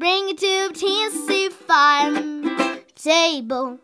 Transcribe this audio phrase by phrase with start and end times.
[0.00, 3.78] Bring it to Tennessee farm table.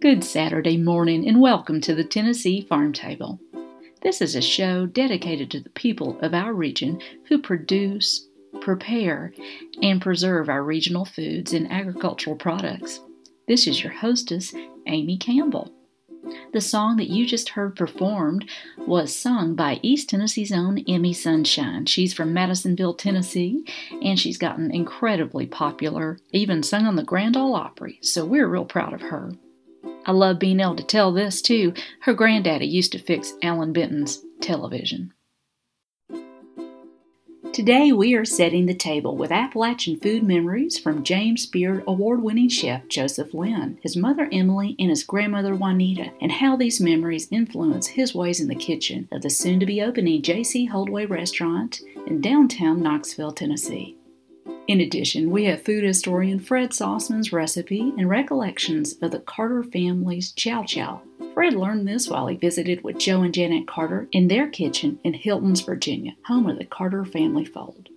[0.00, 3.38] Good Saturday morning and welcome to the Tennessee Farm Table.
[4.00, 8.28] This is a show dedicated to the people of our region who produce,
[8.62, 9.34] prepare,
[9.82, 13.00] and preserve our regional foods and agricultural products.
[13.46, 14.54] This is your hostess,
[14.86, 15.70] Amy Campbell.
[16.52, 21.86] The song that you just heard performed was sung by East Tennessee's own Emi Sunshine.
[21.86, 23.64] She's from Madisonville, Tennessee,
[24.02, 28.64] and she's gotten incredibly popular, even sung on the Grand Ole Opry, so we're real
[28.64, 29.32] proud of her.
[30.06, 31.74] I love being able to tell this too.
[32.00, 35.12] Her granddaddy used to fix Allan Benton's television.
[37.58, 42.48] Today we are setting the table with Appalachian food memories from James Beard award winning
[42.48, 47.88] chef Joseph Lenn, his mother Emily, and his grandmother Juanita, and how these memories influence
[47.88, 50.66] his ways in the kitchen of the soon to be opening J.C.
[50.66, 53.97] Holdway restaurant in downtown Knoxville, Tennessee.
[54.68, 60.30] In addition, we have food historian Fred Sauceman's recipe and recollections of the Carter family's
[60.32, 61.00] chow chow.
[61.32, 65.14] Fred learned this while he visited with Joe and Janet Carter in their kitchen in
[65.14, 67.88] Hiltons, Virginia, home of the Carter family fold.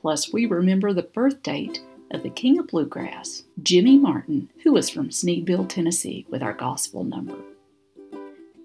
[0.00, 1.80] Plus, we remember the birth date
[2.12, 7.02] of the king of bluegrass, Jimmy Martin, who was from Sneedville, Tennessee, with our gospel
[7.02, 7.34] number.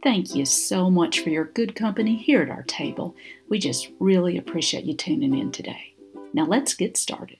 [0.03, 3.15] Thank you so much for your good company here at our table.
[3.49, 5.95] We just really appreciate you tuning in today.
[6.33, 7.39] Now let's get started.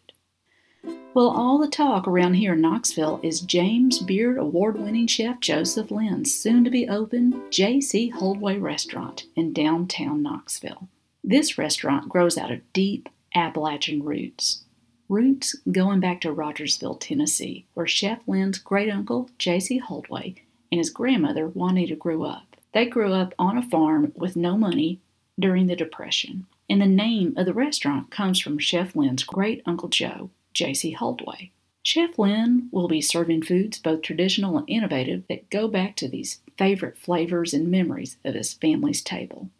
[1.17, 5.89] Well, all the talk around here in Knoxville is James Beard award winning chef Joseph
[5.89, 8.09] Lenn's soon to be open J.C.
[8.09, 10.89] Holdway restaurant in downtown Knoxville.
[11.23, 14.63] This restaurant grows out of deep Appalachian roots.
[15.09, 19.79] Roots going back to Rogersville, Tennessee, where Chef Lenn's great uncle J.C.
[19.79, 20.35] Holdway
[20.71, 22.57] and his grandmother Juanita grew up.
[22.75, 24.99] They grew up on a farm with no money
[25.39, 29.89] during the Depression, and the name of the restaurant comes from Chef Lenn's great uncle
[29.89, 30.93] Joe, J.C.
[30.93, 31.51] Holdway.
[31.83, 36.39] Chef Lenn will be serving foods both traditional and innovative that go back to these
[36.57, 39.51] favorite flavors and memories of his family's table.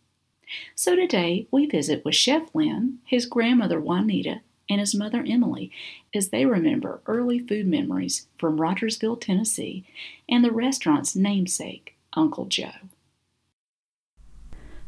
[0.74, 5.72] So today we visit with Chef Lenn, his grandmother Juanita, and his mother Emily
[6.16, 9.86] as they remember early food memories from Rogersville, Tennessee,
[10.28, 12.72] and the restaurant's namesake, Uncle Joe.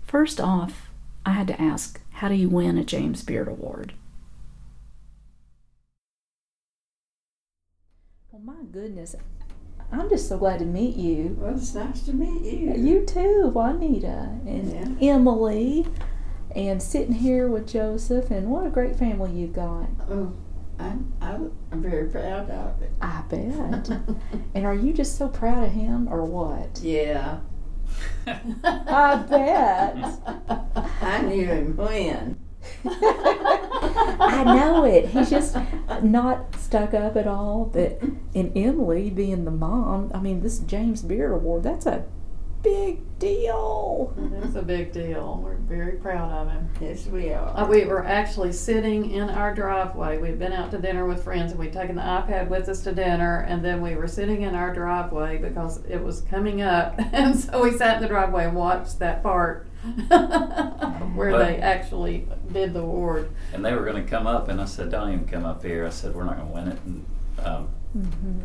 [0.07, 0.89] First off,
[1.23, 3.93] I had to ask, how do you win a James Beard Award?
[8.45, 9.15] Well, my goodness,
[9.91, 11.35] I'm just so glad to meet you.
[11.39, 12.73] Well, it's nice to meet you.
[12.73, 15.85] You too, Juanita and Emily,
[16.55, 19.89] and sitting here with Joseph, and what a great family you've got.
[20.09, 20.31] Oh,
[20.77, 22.91] I'm, I'm very proud of it.
[23.01, 23.89] I bet.
[24.55, 26.79] and are you just so proud of him, or what?
[26.81, 27.39] Yeah.
[28.27, 30.77] I bet.
[31.01, 32.39] I knew him when.
[32.85, 35.07] I know it.
[35.07, 35.57] He's just
[36.01, 37.65] not stuck up at all.
[37.65, 37.99] But
[38.35, 42.05] and Emily being the mom, I mean, this James Beard Award, that's a
[42.61, 44.13] big deal.
[44.43, 45.39] It's a big deal.
[45.43, 46.69] We're very proud of him.
[46.79, 47.57] Yes, we are.
[47.57, 50.19] Uh, we were actually sitting in our driveway.
[50.19, 52.91] We'd been out to dinner with friends and we'd taken the iPad with us to
[52.91, 57.39] dinner and then we were sitting in our driveway because it was coming up and
[57.39, 59.68] so we sat in the driveway and watched that part
[61.15, 63.29] where they actually did the award.
[63.53, 65.85] And they were going to come up, and I said, "Don't even come up here."
[65.85, 67.05] I said, "We're not going to win it." And,
[67.45, 67.69] um,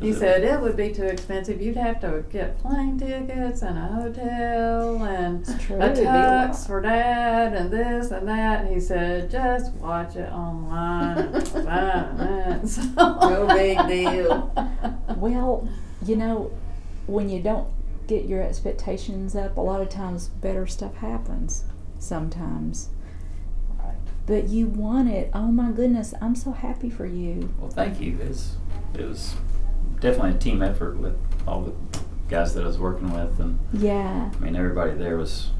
[0.01, 1.61] He said it would be too expensive.
[1.61, 5.77] You'd have to get plane tickets and a hotel and true.
[5.77, 6.51] a It'd be a lot.
[6.51, 8.65] tux for dad and this and that.
[8.65, 11.19] And he said, just watch it online.
[11.19, 12.67] and it's fine.
[12.67, 14.51] So- No big deal.
[15.17, 15.69] Well,
[16.05, 16.51] you know,
[17.07, 17.69] when you don't
[18.07, 21.65] get your expectations up, a lot of times better stuff happens.
[21.99, 22.91] sometimes.
[23.79, 23.95] Right.
[24.27, 25.31] But you want it.
[25.33, 27.53] Oh my goodness, I'm so happy for you.
[27.59, 28.19] Well, thank you.
[28.21, 28.57] It was,
[28.95, 29.35] it was
[30.01, 31.73] definitely a team effort with all the
[32.29, 34.31] guys that I was working with, and Yeah.
[34.35, 35.51] I mean everybody there was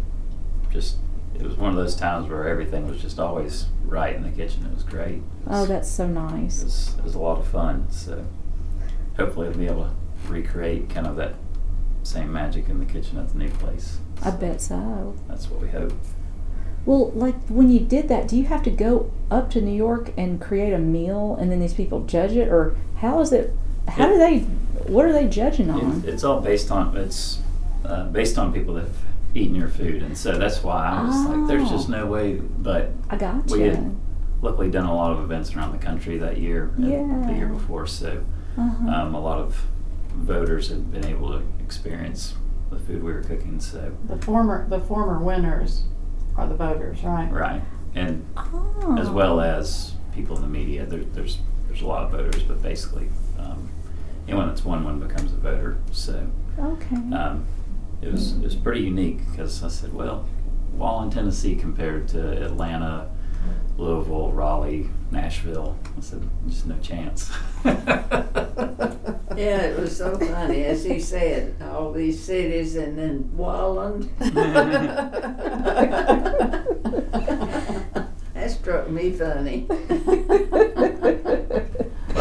[0.71, 0.97] just.
[1.35, 4.65] It was one of those times where everything was just always right in the kitchen.
[4.67, 5.15] It was great.
[5.17, 6.63] It Oh, that's so it nice.
[6.63, 7.91] was, it was a lot of fun.
[7.91, 8.25] So
[9.17, 11.35] hopefully I'll be able to recreate kind of that
[12.05, 13.99] same magic in the kitchen at the new place.
[14.23, 15.15] I So bet so.
[15.29, 15.93] That's what we hope.
[16.87, 20.13] Well, like when you did that, do you have to go up to New York
[20.19, 22.49] and create a meal and then these people judge it?
[22.49, 23.53] Or how is it?
[23.89, 24.41] How do they,
[24.87, 26.03] what are they judging on?
[26.05, 27.41] It, it's all based on it's
[27.85, 28.97] uh, based on people that have
[29.35, 32.91] eaten your food, and so that's why I was like, "There's just no way." But
[33.11, 33.71] I got we you.
[33.71, 33.97] had
[34.41, 37.87] luckily done a lot of events around the country that year and the year before,
[37.87, 38.23] so
[38.57, 38.89] Uh-huh.
[38.89, 39.61] um, a lot of
[40.15, 42.35] voters have been able to experience
[42.71, 43.61] the food we were cooking.
[43.61, 45.85] So The former the former winners
[46.37, 47.31] are the voters, right?
[47.31, 47.63] right,
[47.95, 48.97] and oh.
[48.99, 50.87] as well as people in the media.
[50.87, 53.09] There, there's there's a lot of voters, but basically,
[53.39, 53.69] um,
[54.29, 55.79] anyone that's won one becomes a voter.
[55.93, 56.27] So
[56.59, 56.97] Okay.
[57.13, 57.45] um,
[58.03, 60.27] it was it was pretty unique because I said, well,
[60.77, 63.11] Walland Tennessee compared to Atlanta,
[63.77, 65.77] Louisville, Raleigh, Nashville.
[65.97, 67.31] I said, just no chance.
[69.37, 74.09] Yeah, it was so funny, as he said, all these cities and then Walland.
[78.35, 79.67] That struck me funny.
[79.69, 79.79] But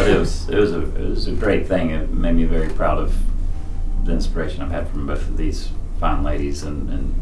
[0.09, 1.91] it was it was a it was a great thing.
[1.91, 3.15] It made me very proud of
[4.05, 5.69] the inspiration I've had from both of these
[5.99, 7.13] fine ladies and, and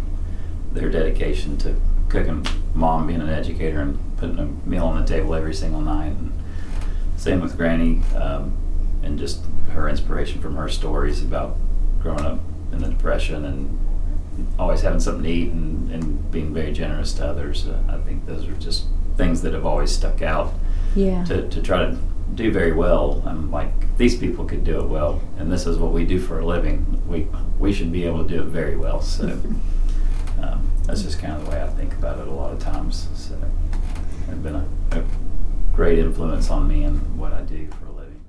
[0.72, 1.76] their dedication to
[2.10, 2.46] cooking.
[2.74, 6.12] Mom being an educator and putting a meal on the table every single night.
[6.12, 6.32] And
[7.18, 8.56] same with Granny, um,
[9.04, 11.58] and just her inspiration from her stories about
[12.02, 12.40] growing up
[12.72, 13.78] in the depression and
[14.58, 17.68] always having something to eat and, and being very generous to others.
[17.68, 18.86] Uh, I think those are just
[19.18, 20.54] things that have always stuck out
[20.96, 21.24] yeah.
[21.26, 21.98] to, to try to
[22.34, 23.22] do very well.
[23.26, 26.40] I'm like, these people could do it well, and this is what we do for
[26.40, 27.02] a living.
[27.08, 27.28] We
[27.60, 29.02] we should be able to do it very well.
[29.02, 29.28] So
[30.42, 33.08] um, that's just kind of the way I think about it a lot of times.
[33.16, 33.40] So
[34.28, 35.04] it's been a, a
[35.74, 38.22] great influence on me and what I do for a living.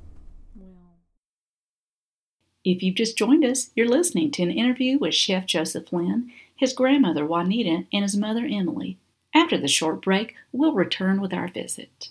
[2.65, 6.73] If you've just joined us, you're listening to an interview with Chef Joseph Lenn, his
[6.73, 8.97] grandmother Juanita, and his mother Emily.
[9.35, 12.11] After the short break, we'll return with our visit.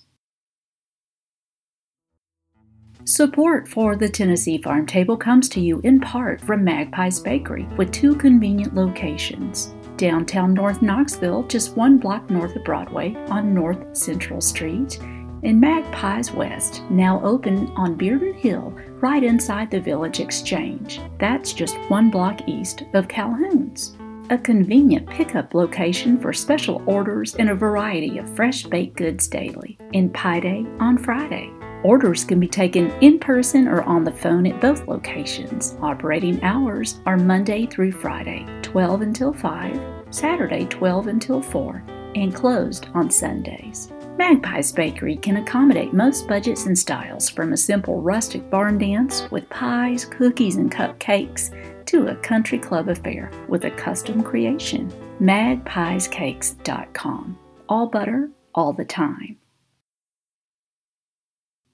[3.06, 7.94] Support for the Tennessee Farm Table comes to you in part from Magpie's Bakery, with
[7.94, 9.74] two convenient locations.
[10.02, 14.98] Downtown North Knoxville, just one block north of Broadway on North Central Street,
[15.44, 21.00] and Magpies West, now open on Bearden Hill, right inside the Village Exchange.
[21.20, 23.96] That's just one block east of Calhoun's.
[24.32, 29.78] A convenient pickup location for special orders and a variety of fresh baked goods daily.
[29.94, 31.54] And Pie Day on Friday.
[31.84, 35.76] Orders can be taken in person or on the phone at both locations.
[35.82, 39.82] Operating hours are Monday through Friday, 12 until 5,
[40.12, 41.84] Saturday, 12 until 4,
[42.16, 43.92] and closed on Sundays.
[44.18, 49.50] Magpie's Bakery can accommodate most budgets and styles from a simple rustic barn dance with
[49.50, 51.50] pies, cookies, and cupcakes
[51.88, 54.94] to a country club affair with a custom creation.
[55.20, 57.40] MagpiesCakes.com.
[57.68, 59.41] All butter, all the time.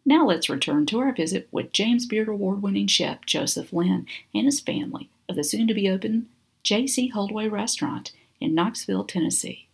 [0.07, 4.45] Now let's return to our visit with James Beard Award winning chef Joseph Lenn and
[4.45, 6.29] his family of the soon to be open
[6.63, 7.09] J.C.
[7.09, 9.67] Holdway Restaurant in Knoxville, Tennessee.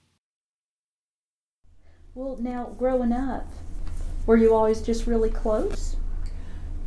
[2.15, 3.47] Well, now growing up,
[4.25, 5.97] were you always just really close?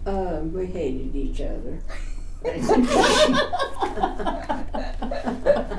[0.07, 1.79] Um, we hated each other.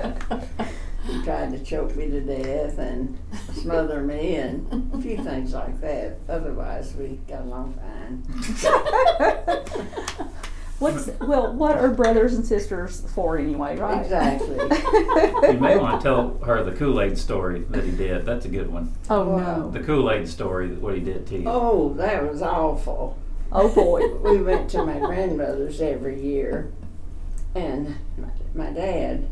[1.27, 3.17] he tried to choke me to death and
[3.53, 6.17] smother me and a few things like that.
[6.29, 8.24] Otherwise, we got along fine.
[10.79, 14.03] What's well, what are brothers and sisters for anyway, right?
[14.03, 14.57] Exactly.
[15.51, 18.25] You may want to tell her the Kool Aid story that he did.
[18.25, 18.93] That's a good one.
[19.10, 19.69] Oh Wow.
[19.69, 21.43] The Kool Aid story, what he did to you.
[21.48, 23.17] Oh, that was awful.
[23.51, 24.07] Oh boy.
[24.17, 26.72] we went to my grandmother's every year,
[27.55, 29.29] and my, my dad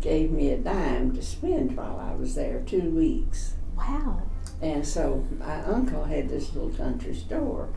[0.00, 3.54] gave me a dime to spend while I was there two weeks.
[3.76, 4.22] Wow.
[4.62, 7.68] And so my uncle had this little country store,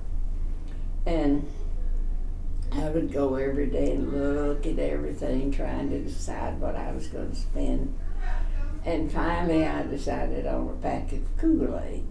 [1.05, 1.47] and
[2.71, 7.07] I would go every day and look at everything, trying to decide what I was
[7.07, 7.97] going to spend.
[8.85, 12.05] And finally, I decided on a packet of Kool Aid.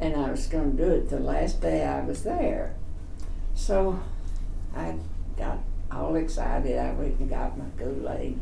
[0.00, 2.74] And I was going to do it the last day I was there.
[3.54, 4.00] So
[4.74, 4.96] I
[5.36, 5.58] got
[5.90, 6.78] all excited.
[6.78, 8.38] I went and got my Kool Aid.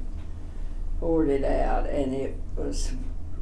[1.01, 2.93] Poured it out, and it was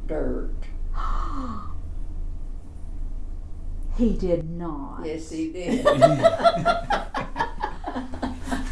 [0.07, 0.53] dirt.
[3.97, 5.05] He did not.
[5.05, 5.85] Yes, he did.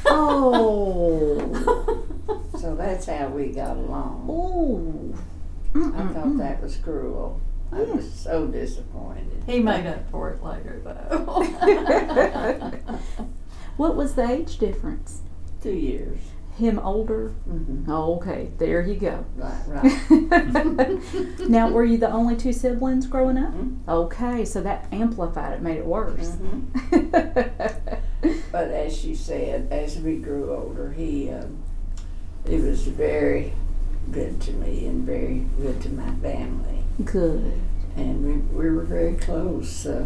[0.06, 1.40] Oh.
[2.60, 4.28] so that's how we got along.
[4.30, 5.16] Ooh.
[5.96, 7.40] I thought that was cruel.
[7.72, 9.44] I was so disappointed.
[9.46, 11.44] He made up for it later, though.
[13.76, 15.22] What was the age difference?
[15.64, 16.20] Two years.
[16.58, 17.30] Him older?
[17.46, 19.26] hmm Oh, okay, there you go.
[19.36, 21.40] Right, right.
[21.50, 23.54] now, were you the only two siblings growing up?
[23.54, 23.78] Mhm.
[23.88, 26.38] Okay, so that amplified it, made it worse.
[26.38, 28.00] Mhm.
[28.54, 31.58] But as she said, as we grew older, he um,
[32.48, 33.52] he was very
[34.12, 37.60] good to me and very good to my family, Good.
[37.98, 39.86] and we, we were very close.
[39.88, 40.06] Uh,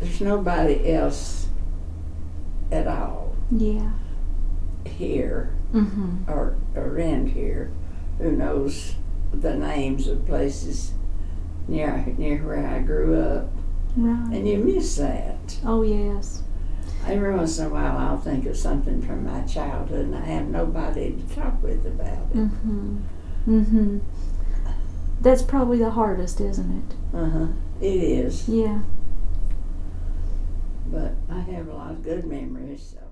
[0.00, 1.46] there's nobody else
[2.72, 3.92] at all Yeah.
[4.86, 6.30] Here Mm-hmm.
[6.30, 7.72] or around here
[8.18, 8.94] who knows
[9.32, 10.92] the names of places
[11.66, 13.50] near near where I grew up,
[13.96, 14.36] Right.
[14.36, 15.58] and you miss that.
[15.64, 16.42] Oh, yes.
[17.06, 20.46] Every once in a while, I'll think of something from my childhood, and I have
[20.46, 22.36] nobody to talk with about it.
[22.36, 22.96] Mm-hmm.
[23.48, 23.98] Mm-hmm.
[25.22, 26.70] That's probably the hardest, isn't
[27.12, 27.16] it?
[27.16, 27.46] Uh huh.
[27.80, 28.80] It is, Yeah.
[30.86, 32.94] but I have a lot of good memories.
[32.94, 33.03] So,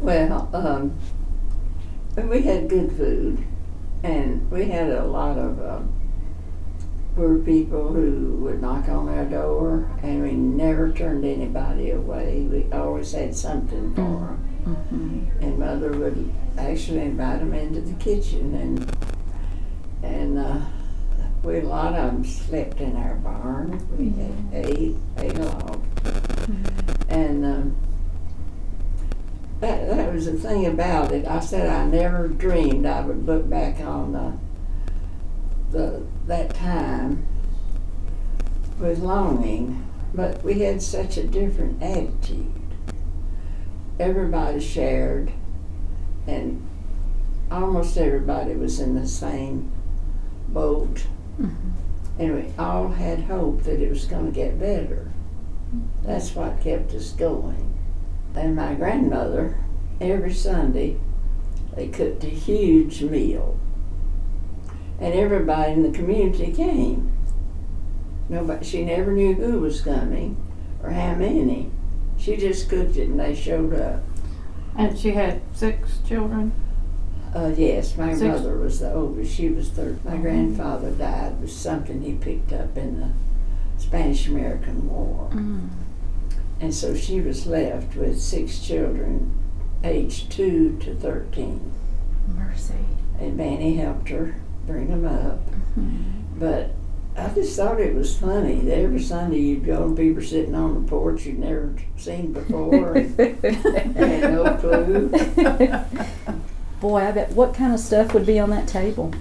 [0.00, 0.98] well, um,
[2.28, 3.44] we had good food,
[4.02, 5.92] and we had a lot of um,
[7.14, 12.42] poor people who would knock on our door, and we never turned anybody away.
[12.42, 14.56] We always had something for them.
[14.66, 15.44] Mm-hmm.
[15.44, 18.96] and mother would actually invite them into the kitchen and
[20.02, 20.58] and uh,
[21.44, 25.80] we a lot of them slept in our barn we had eight eight log
[27.08, 27.76] and um,
[29.60, 33.48] that, that was the thing about it I said I never dreamed I would look
[33.48, 34.32] back on the,
[35.70, 37.26] the that time
[38.78, 42.52] with longing but we had such a different attitude
[43.98, 45.32] everybody shared,
[46.26, 46.66] and
[47.50, 49.70] almost everybody was in the same
[50.48, 51.06] boat.
[51.40, 51.54] Mhm.
[52.18, 55.10] And we all had hope that it was going to get better.
[56.02, 57.74] That's what kept us going.
[58.34, 59.56] And my grandmother,
[60.00, 60.96] every Sunday,
[61.74, 63.58] they cooked a huge meal.
[65.00, 67.12] And everybody in the community came.
[68.28, 70.36] Nobody, she never knew who was coming
[70.82, 71.70] or how many.
[72.16, 74.02] She just cooked it and they showed up.
[74.78, 76.52] and she had six children.
[77.34, 79.34] Uh, yes, my Six- mother was the oldest.
[79.34, 80.02] She was third.
[80.04, 83.10] My grandfather died was something he picked up in the
[83.82, 85.28] Spanish American War.
[85.32, 85.68] Mm.
[86.60, 89.34] And so she was left with six children,
[89.84, 91.72] aged 2 to 13.
[92.34, 92.74] Mercy.
[93.18, 95.46] And Manny helped her bring them up.
[95.78, 96.38] Mm-hmm.
[96.38, 96.72] But
[97.16, 100.74] I just thought it was funny that every Sunday you'd go and people sitting on
[100.74, 102.94] the porch you'd never seen before.
[102.94, 105.08] and had no clue.
[106.80, 109.14] Boy, I bet what kind of stuff would be on that table?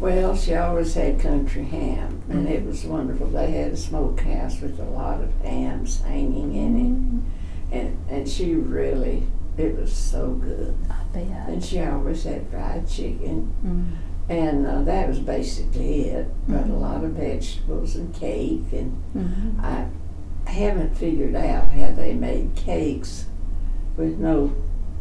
[0.00, 2.68] Well, she always had country ham, and it mm-hmm.
[2.68, 3.28] was wonderful.
[3.28, 7.72] They had a smokehouse with a lot of hams hanging in it, mm-hmm.
[7.72, 10.76] and and she really, it was so good.
[10.90, 11.48] I bet.
[11.48, 13.86] And she always had fried chicken, Mm.
[14.28, 16.28] and uh, that was basically it.
[16.48, 19.60] But a lot of vegetables and cake, and Mhm.
[19.62, 19.86] I
[20.50, 23.26] haven't figured out how they made cakes
[23.96, 24.52] with no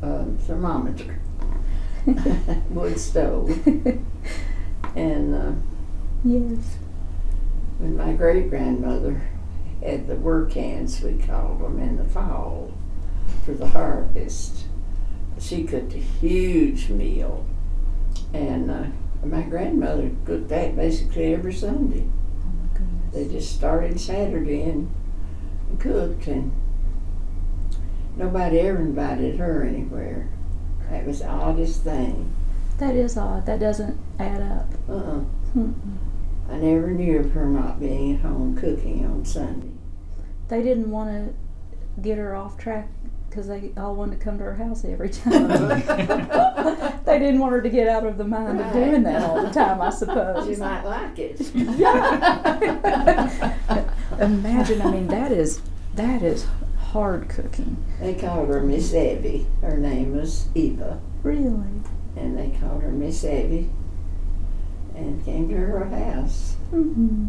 [0.01, 1.19] um, thermometer,
[2.69, 3.49] wood stove,
[4.95, 5.35] and.
[5.35, 5.51] Uh,
[6.23, 6.77] yes.
[7.77, 9.21] When my great grandmother
[9.83, 12.71] had the work hands, we called them in the fall
[13.45, 14.65] for the harvest,
[15.39, 17.45] she cooked a huge meal.
[18.33, 18.85] And uh,
[19.23, 22.05] my grandmother cooked that basically every Sunday.
[22.43, 23.11] Oh my.
[23.13, 24.89] They just started Saturday and
[25.79, 26.51] cooked, and
[28.17, 30.29] nobody ever invited her anywhere.
[30.89, 32.33] That was the oddest thing.
[32.79, 33.45] That is odd.
[33.45, 34.73] That doesn't add up.
[34.89, 35.21] Uh-uh.
[35.55, 35.97] Mm-mm.
[36.49, 39.69] I never knew of her not being at home cooking on Sunday.
[40.47, 42.89] They didn't want to get her off track
[43.35, 45.49] because they all wanted to come to her house every time.
[47.03, 49.49] they didn't want her to get out of the mind of doing that all the
[49.49, 50.47] time, I suppose.
[50.47, 51.41] She might like it.
[51.53, 53.53] Yeah.
[54.21, 55.59] Imagine, I mean, that is
[55.95, 56.45] that is
[56.77, 57.75] hard cooking.
[57.99, 59.47] They called her Miss Evie.
[59.61, 61.81] Her name was Eva, Really?
[62.15, 63.69] and they called her Miss Evie,
[64.95, 66.55] and came to her house.
[66.69, 67.25] hmm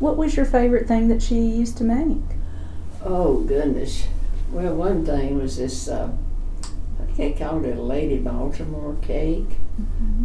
[0.00, 2.18] What was your favorite thing that she used to make?
[3.04, 4.08] Oh goodness!
[4.50, 5.88] Well, one thing was this.
[5.88, 6.10] Uh,
[7.16, 9.56] they called it a Lady Baltimore cake,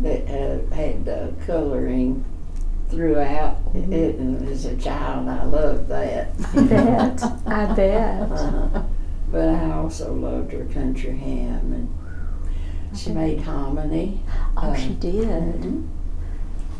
[0.01, 2.23] that uh, had uh, coloring
[2.89, 6.31] throughout it, and as a child, I loved that.
[6.55, 7.23] I bet.
[7.47, 8.31] I bet.
[8.31, 8.83] Uh,
[9.31, 14.21] but I also loved her country ham, and she made hominy.
[14.55, 15.27] Oh, Uh, she did.
[15.61, 15.87] mhm.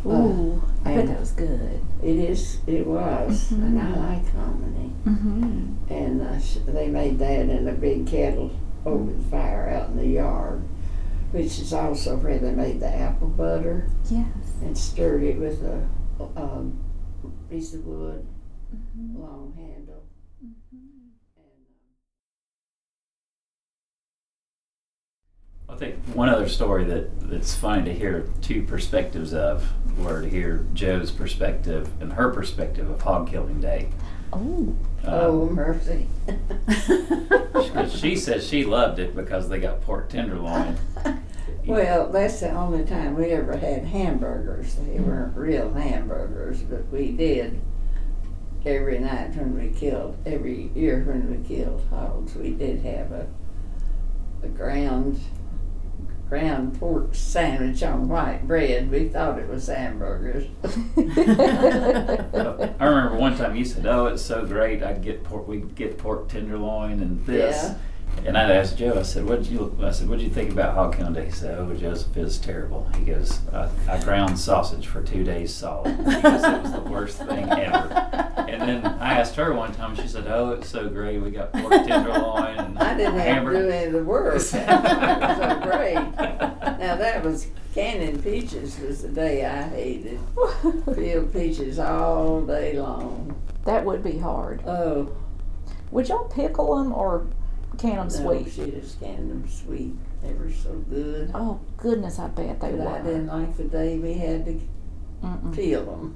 [0.06, 0.62] Ooh,
[0.94, 1.82] I bet that was good.
[2.04, 2.60] It is.
[2.68, 4.92] It was, and I like hominy.
[5.06, 5.94] Mm-hmm.
[5.94, 8.52] And uh, they made that in a big kettle
[8.86, 10.62] over the fire out in the yard,
[11.32, 14.28] which is also where they made the apple butter Yes.
[14.62, 15.88] and stirred it with a
[16.36, 16.78] um,
[17.50, 18.26] piece of wood,
[19.16, 19.83] long handle.
[25.74, 30.30] I think one other story that, that's funny to hear two perspectives of were to
[30.30, 33.90] hear Joe's perspective and her perspective of hog killing day.
[34.32, 34.76] Oh.
[35.06, 36.08] oh mercy!
[37.76, 40.76] Um, she says she loved it because they got pork tenderloin.
[41.66, 44.76] well, that's the only time we ever had hamburgers.
[44.76, 47.62] They weren't real hamburgers, but we did
[48.66, 50.18] every night when we killed.
[50.26, 53.28] Every year when we killed hogs, we did have a
[54.44, 55.20] a ground
[56.34, 58.90] ground pork sandwich on white bread.
[58.90, 60.48] We thought it was hamburgers.
[60.64, 60.68] I
[62.88, 64.82] remember one time you said, "Oh, it's so great!
[64.82, 65.48] I'd get pork.
[65.48, 67.76] We'd get pork tenderloin and this." Yeah.
[68.26, 68.98] And I asked Joe.
[68.98, 71.26] I said, "What did you?" I said, "What did you think about hog killing day?"
[71.26, 75.54] He said, "Oh, Joseph is terrible." He goes, "I, I ground sausage for two days
[75.54, 78.10] solid." He goes, "It was the worst thing ever."
[78.48, 79.96] And then I asked her one time.
[79.96, 81.20] She said, "Oh, it's so great.
[81.20, 84.26] We got pork tenderloin and I didn't have to do any of the work.
[84.36, 85.96] it was so great.
[85.96, 90.20] Now that was canning peaches was the day I hated.
[90.96, 93.42] Peeled peaches all day long.
[93.66, 94.62] That would be hard.
[94.66, 95.12] Oh,
[95.92, 97.26] Would y'all pickle them or
[97.84, 98.54] can them no, sweet?
[98.54, 99.94] she just canned them sweet.
[100.22, 101.32] They were so good.
[101.34, 104.60] Oh goodness, I bet they But I didn't like the day we had to
[105.22, 105.54] Mm-mm.
[105.56, 106.16] peel them.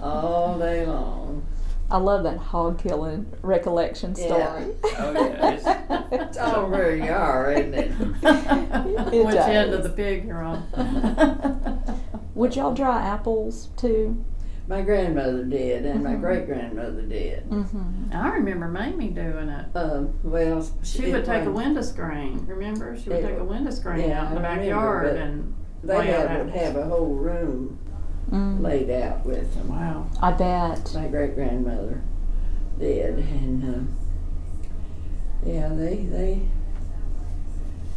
[0.02, 1.42] All day long.
[1.90, 4.26] I love that hog killing recollection Yeah.
[4.26, 4.74] story.
[4.98, 5.64] Oh yeah, it's,
[6.12, 7.90] It's all where you are, isn't it?
[9.24, 10.64] Which end of the pig you're on?
[12.34, 14.22] Would y'all dry apples too?
[14.68, 16.20] My grandmother did, and my Mhm.
[16.20, 17.48] great grandmother did.
[17.48, 18.12] Mm-hmm.
[18.12, 19.64] I remember Mamie doing it.
[19.74, 22.44] Um, well, She it would take a wasn't- window screen.
[22.46, 25.16] Remember, she would It- take a window screen yeah, out in the I remember, backyard
[25.16, 27.78] and They lay out had, would have a whole room
[28.30, 28.60] Mm.
[28.60, 29.68] laid out with them.
[29.68, 30.04] Wow.
[30.20, 30.92] I bet.
[30.94, 32.02] My great grandmother
[32.78, 33.88] did, and um,
[35.46, 36.42] yeah, they they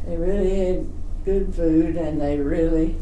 [0.08, 0.86] they really had
[1.26, 2.96] good food, and they really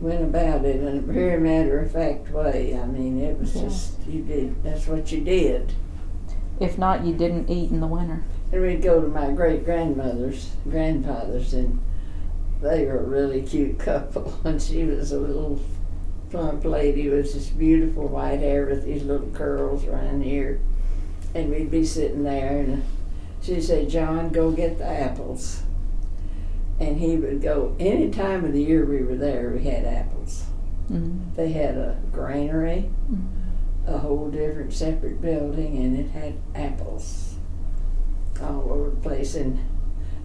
[0.00, 2.78] went about it in a very matter of fact way.
[2.80, 3.62] I mean, it was Yeah.
[3.64, 4.62] just you did.
[4.64, 5.72] That's what you did.
[6.58, 8.22] If not, you didn't eat in the winter.
[8.52, 11.78] And we'd go to my great grandmother's, grandfather's, and
[12.60, 14.34] they were a really cute couple.
[14.44, 15.60] And she was a little
[16.30, 20.60] plump lady with this beautiful white hair with these little curls around here.
[21.34, 22.82] And we'd be sitting there, and
[23.40, 25.62] she'd say, John, go get the apples.
[26.80, 30.44] And he would go, any time of the year we were there, we had apples.
[30.90, 31.34] Mm.
[31.36, 33.26] They had a granary, Mm.
[33.86, 37.34] a whole different separate building, and it had apples
[38.42, 39.34] all over the place.
[39.34, 39.58] And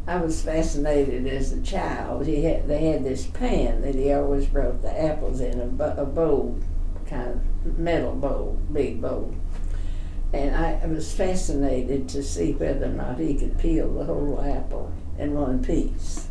[0.07, 2.25] I was fascinated as a child.
[2.25, 6.05] He had they had this pan that he always brought the apples in a, a
[6.05, 6.57] bowl,
[7.07, 9.35] kind of metal bowl, big bowl.
[10.31, 14.91] And I was fascinated to see whether or not he could peel the whole apple
[15.17, 16.27] in one piece.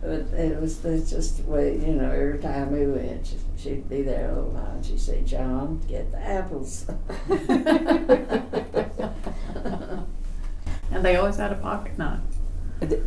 [0.00, 3.88] But it was that's just the way, you know, every time we went, she, she'd
[3.88, 6.84] be there a little while and she'd say, John, get the apples.
[10.90, 12.20] And they always had a pocket knife.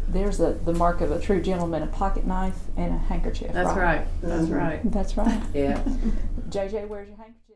[0.10, 3.54] There's a, the mark of a true gentleman: a pocket knife and a handkerchief.
[3.54, 4.06] That's right.
[4.22, 4.58] That's Mhm.
[4.58, 4.92] right.
[4.92, 5.42] That's right.
[5.54, 5.78] yeah.
[6.50, 7.47] JJ, where's your handkerchief?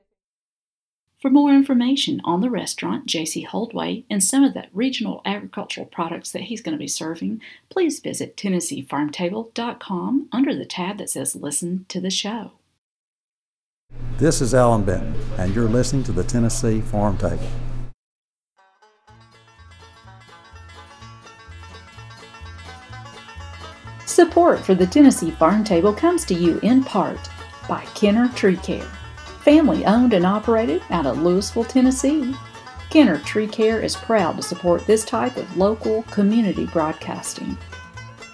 [1.21, 6.31] For more information on the restaurant, JC Holdway, and some of the regional agricultural products
[6.31, 11.85] that he's going to be serving, please visit TennesseeFarmTable.com under the tab that says Listen
[11.89, 12.53] to the Show.
[14.17, 17.47] This is Allan Benton, and you're listening to the Tennessee Farm Table.
[24.07, 27.29] Support for the Tennessee Farm Table comes to you in part
[27.69, 28.87] by Kenner Tree Care,
[29.41, 32.33] family owned and operated out of Louisville, Tennessee.
[32.89, 37.57] Kenner Tree Care is proud to support this type of local community broadcasting.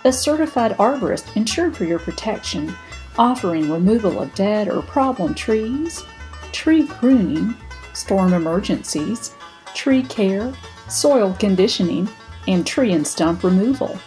[0.03, 2.73] A certified arborist insured for your protection,
[3.17, 6.03] offering removal of dead or problem trees,
[6.51, 7.55] tree pruning,
[7.93, 9.35] storm emergencies,
[9.73, 10.53] tree care,
[10.89, 12.07] soil conditioning,
[12.47, 13.97] and tree and stump removal.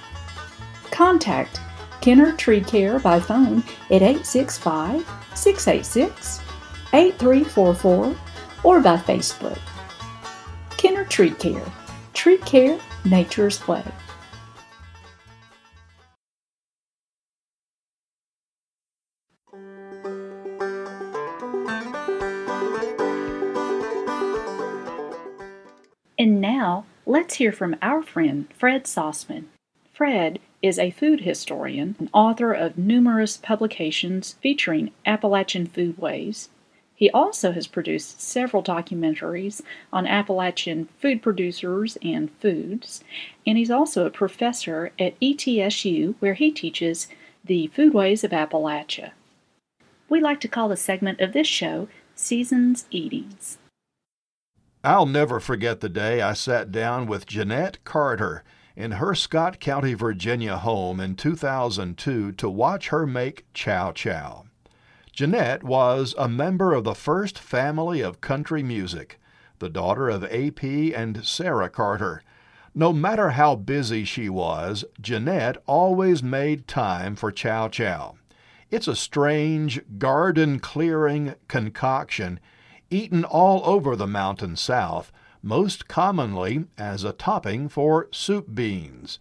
[0.90, 1.60] Contact
[2.00, 6.40] Kenner Tree Care by phone at 865 686
[6.92, 8.16] 8344
[8.64, 9.58] or by Facebook.
[10.76, 11.64] Kenner Tree Care.
[12.14, 13.84] Tree Care, Nature's Way.
[26.18, 29.44] And now, let's hear from our friend Fred Sauceman.
[29.94, 36.48] Fred is a food historian and author of numerous publications featuring Appalachian foodways.
[37.00, 43.02] He also has produced several documentaries on Appalachian food producers and foods,
[43.46, 47.08] and he's also a professor at ETSU where he teaches
[47.42, 49.12] the foodways of Appalachia.
[50.10, 53.56] We like to call the segment of this show Seasons Eatings.
[54.84, 58.44] I'll never forget the day I sat down with Janette Carter
[58.76, 64.44] in her Scott County, Virginia home in 2002 to watch her make chow chow.
[65.20, 69.20] Janette was a member of the first family of country music,
[69.58, 70.94] the daughter of A.P.
[70.94, 72.22] and Sarah Carter.
[72.74, 78.14] No matter how busy she was, Janette always made time for chow chow.
[78.70, 82.40] It's a strange, garden clearing concoction
[82.88, 89.18] eaten all over the mountain south, most commonly as a topping for soup beans.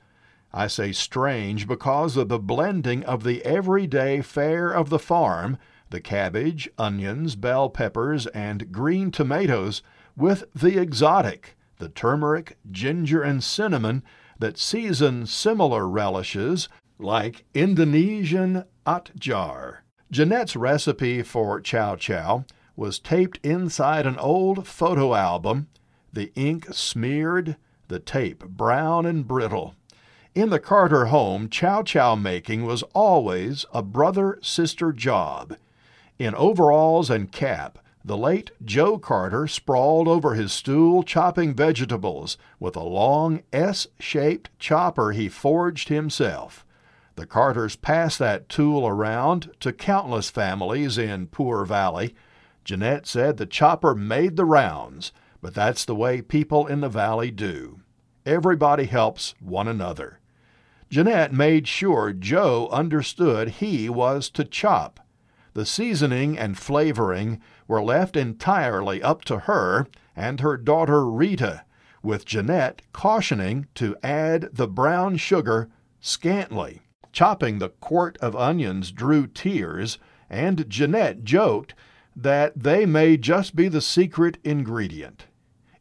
[0.54, 5.58] I say strange because of the blending of the everyday fare of the farm,
[5.90, 9.82] the cabbage, onions, bell peppers, and green tomatoes,
[10.16, 14.04] with the exotic, the turmeric, ginger, and cinnamon
[14.38, 19.84] that season similar relishes like Indonesian atjar.
[20.12, 25.68] Janette's recipe for chow chow was taped inside an old photo album,
[26.12, 29.76] the ink smeared, the tape brown and brittle.
[30.36, 35.58] In the Carter home, chow chow making was always a brother sister job.
[36.20, 42.76] In overalls and cap, the late Joe Carter sprawled over his stool chopping vegetables with
[42.76, 46.66] a long S shaped chopper he forged himself.
[47.16, 52.14] The Carters passed that tool around to countless families in Poor Valley
[52.70, 57.32] Janette said the chopper made the rounds, but that's the way people in the valley
[57.32, 57.80] do.
[58.26, 60.20] Everybody helps one another.
[60.90, 65.00] Janette made sure Joe understood he was to chop.
[65.60, 71.66] The seasoning and flavoring were left entirely up to her and her daughter Rita,
[72.02, 75.68] with Janette cautioning to add the brown sugar
[76.00, 76.84] scantly.
[77.12, 79.98] Chopping the quart of onions drew tears,
[80.30, 81.76] and Janette joked
[82.16, 85.26] that they may just be the secret ingredient.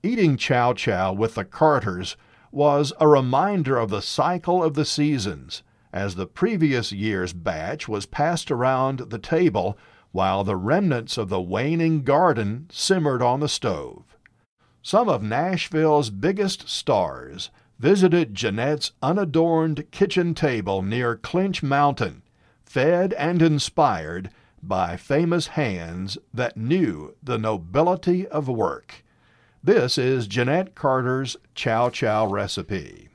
[0.02, 2.16] Eating chow chow with the Carters
[2.50, 5.62] was a reminder of the cycle of the seasons,
[5.92, 9.78] as the previous year's batch was passed around the table
[10.12, 14.16] while the remnants of the waning garden simmered on the stove.
[14.82, 22.22] Some of Nashville's biggest stars visited Janette's unadorned kitchen table near Clinch Mountain,
[22.64, 24.30] fed and inspired
[24.62, 29.04] by famous hands that knew the nobility of work.
[29.62, 33.07] This is Janette Carter's Chow Chow recipe.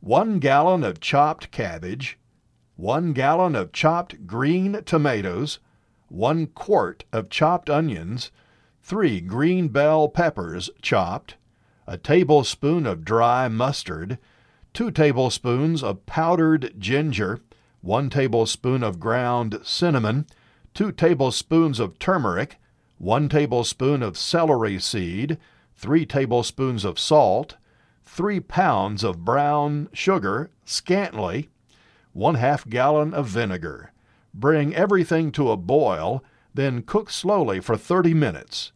[0.00, 2.18] One gallon of chopped cabbage,
[2.76, 5.58] one gallon of chopped green tomatoes,
[6.08, 8.30] one quart of chopped onions,
[8.82, 11.36] three green bell peppers chopped,
[11.86, 14.18] a tablespoon of dry mustard,
[14.72, 17.40] two tablespoons of powdered ginger,
[17.80, 20.26] one tablespoon of ground cinnamon,
[20.74, 22.56] 2 tablespoons of turmeric,
[22.98, 25.38] 1 tablespoon of celery seed,
[25.74, 27.56] 3 tablespoons of salt,
[28.08, 31.48] 3 pounds of brown sugar, scantly,
[32.14, 33.92] 1 half gallon of vinegar.
[34.34, 38.72] Bring everything to a boil, then cook slowly for 30 minutes.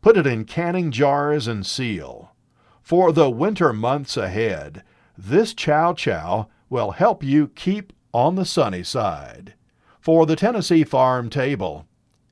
[0.00, 2.32] Put it in canning jars and seal.
[2.80, 4.82] For the winter months ahead,
[5.18, 9.54] this chow chow will help you keep on the sunny side.
[10.00, 11.86] For the Tennessee Farm Table,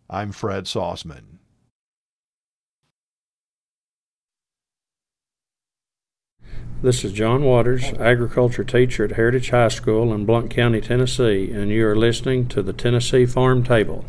[0.09, 1.36] I'm Fred Sauceman.
[6.87, 11.68] This is John Waters, agriculture teacher at Heritage High School in Blount County, Tennessee, and
[11.68, 14.05] you are listening to the Tennessee Farm Table.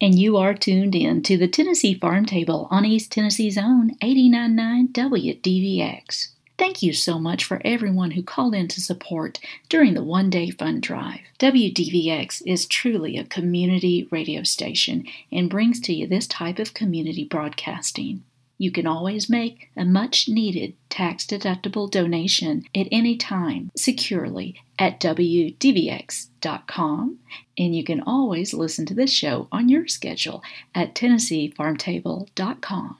[0.00, 4.88] And you are tuned in to the Tennessee Farm Table on East Tennessee's own 899
[4.94, 6.28] WDVX.
[6.60, 10.50] Thank you so much for everyone who called in to support during the one day
[10.50, 11.20] fund drive.
[11.38, 17.24] WDVX is truly a community radio station and brings to you this type of community
[17.24, 18.24] broadcasting.
[18.58, 25.00] You can always make a much needed tax deductible donation at any time securely at
[25.00, 27.18] WDVX.com.
[27.56, 30.42] And you can always listen to this show on your schedule
[30.74, 32.98] at TennesseeFarmTable.com.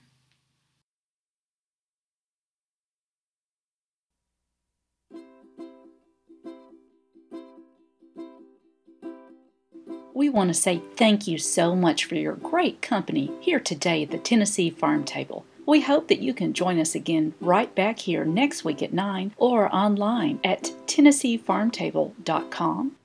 [10.21, 14.11] We want to say thank you so much for your great company here today at
[14.11, 15.47] the Tennessee Farm Table.
[15.65, 19.33] We hope that you can join us again right back here next week at 9
[19.39, 22.97] or online at TennesseeFarmTable.com.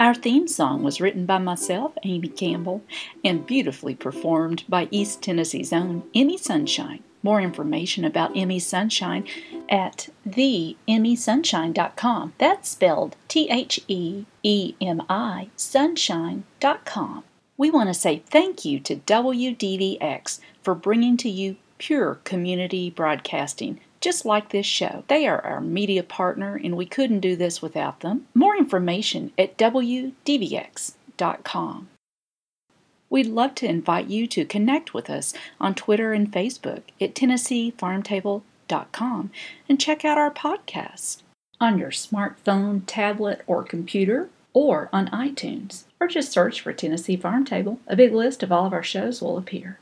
[0.00, 2.82] Our theme song was written by myself, Amy Campbell,
[3.24, 7.04] and beautifully performed by East Tennessee's own Emi Sunshine.
[7.26, 9.26] More information about Emi Sunshine
[9.68, 12.34] at theemisunshine.com.
[12.38, 17.24] That's spelled T H E E M I sunshine.com.
[17.56, 23.80] We want to say thank you to WDVX for bringing to you pure community broadcasting
[24.00, 25.02] just like this show.
[25.08, 28.28] They are our media partner, and we couldn't do this without them.
[28.34, 31.88] More information at WDVX.com.
[33.16, 39.30] We'd love to invite you to connect with us on Twitter and Facebook at TennesseeFarmTable.com
[39.70, 41.22] and check out our podcast
[41.58, 47.46] on your smartphone, tablet, or computer, or on iTunes, or just search for Tennessee Farm
[47.46, 47.80] Table.
[47.86, 49.78] A big list of all of our shows will appear.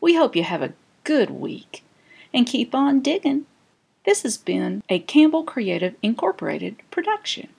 [0.00, 0.72] We hope you have a
[1.04, 1.84] good week
[2.32, 3.44] and keep on digging.
[4.06, 7.50] This has been a Campbell Creative Incorporated production.